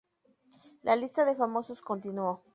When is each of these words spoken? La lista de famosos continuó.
La 0.81 0.95
lista 0.95 1.25
de 1.25 1.35
famosos 1.35 1.79
continuó. 1.79 2.41